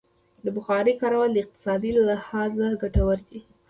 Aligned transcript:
د 0.45 0.45
بخارۍ 0.55 0.93
کارول 1.01 1.29
د 1.33 1.37
اقتصادي 1.43 1.91
لحاظه 2.07 2.67
ګټور 2.81 3.17
دي. 3.29 3.39